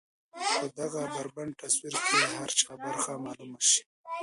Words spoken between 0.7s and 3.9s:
دغه بربنډ تصوير کې د هر چا برخه معلومه شي.